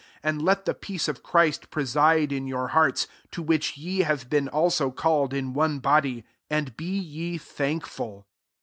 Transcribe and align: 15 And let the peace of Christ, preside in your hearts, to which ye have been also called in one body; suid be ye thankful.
15 0.23 0.29
And 0.29 0.41
let 0.41 0.65
the 0.65 0.73
peace 0.73 1.07
of 1.07 1.21
Christ, 1.21 1.69
preside 1.69 2.31
in 2.31 2.47
your 2.47 2.69
hearts, 2.69 3.05
to 3.29 3.43
which 3.43 3.77
ye 3.77 3.99
have 3.99 4.31
been 4.31 4.47
also 4.49 4.89
called 4.89 5.31
in 5.31 5.53
one 5.53 5.77
body; 5.77 6.25
suid 6.49 6.75
be 6.75 6.97
ye 6.97 7.37
thankful. 7.37 8.25